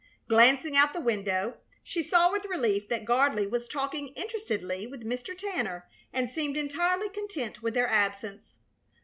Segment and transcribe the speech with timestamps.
[0.27, 5.37] Glancing out the window, she saw with relief that Gardley was talking interestedly with Mr.
[5.37, 8.55] Tanner and seemed entirely content with their absence.